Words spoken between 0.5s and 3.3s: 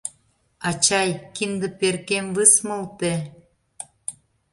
Ачай, кинде перкем высмылте.